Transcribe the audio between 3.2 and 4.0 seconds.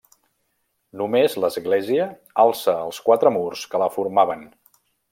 murs que la